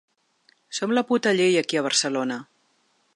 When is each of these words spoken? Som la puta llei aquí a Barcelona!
Som 0.77 0.95
la 0.99 1.03
puta 1.11 1.35
llei 1.41 1.59
aquí 1.61 1.81
a 1.81 1.85
Barcelona! 1.91 2.39